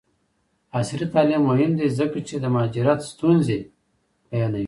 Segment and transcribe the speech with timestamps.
[0.77, 3.59] عصري تعلیم مهم دی ځکه چې د مهاجرت ستونزې
[4.29, 4.59] بیانوي.